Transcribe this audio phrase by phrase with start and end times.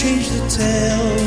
[0.00, 1.19] change the tale.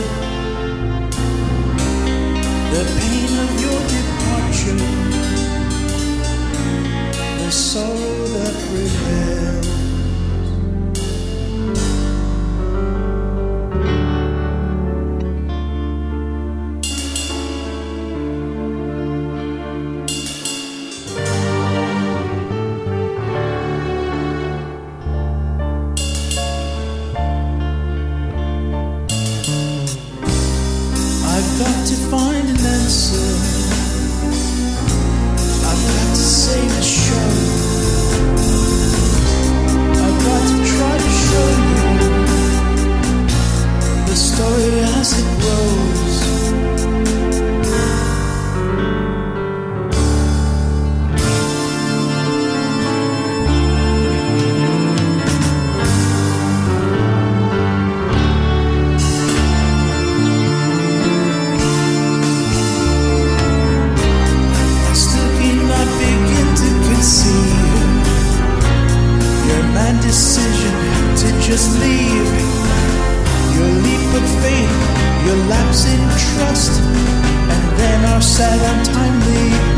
[75.25, 79.72] your lapse in trust, and then our sad untimely.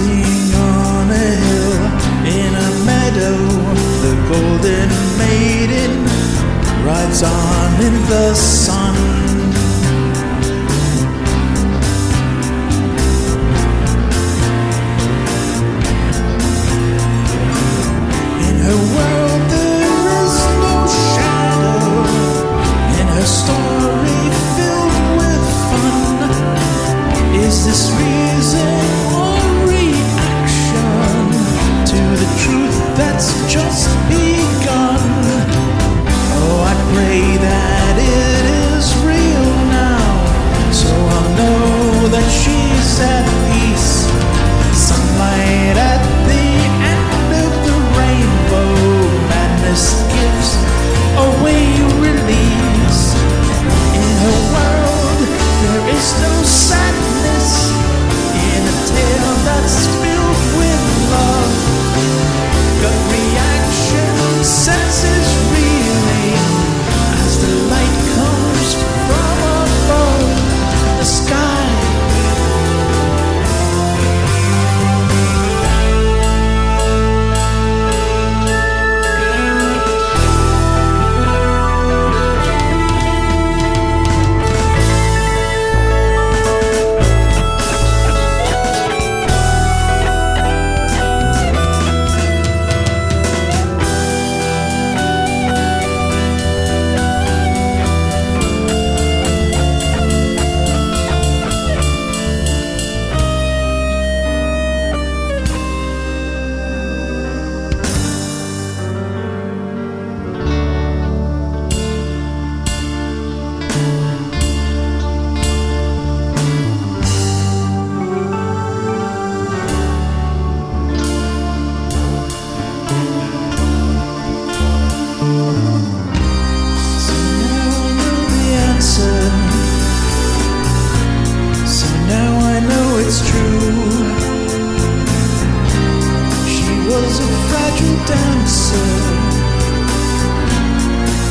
[0.00, 1.74] on a hill
[2.26, 3.38] in a meadow.
[4.04, 6.04] The golden maiden
[6.84, 9.37] rides on in the sun.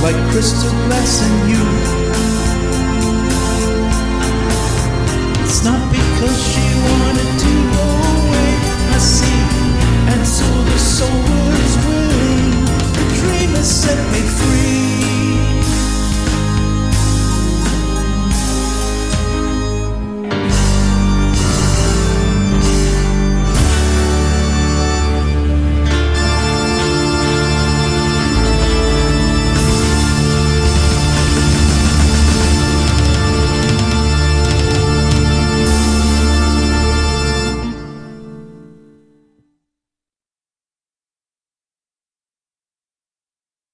[0.08, 2.07] like crystal glass and you.